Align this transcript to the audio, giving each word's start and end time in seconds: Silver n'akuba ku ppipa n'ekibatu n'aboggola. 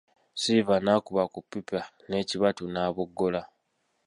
Silver 0.41 0.79
n'akuba 0.83 1.23
ku 1.33 1.39
ppipa 1.45 1.79
n'ekibatu 2.07 2.63
n'aboggola. 2.69 3.41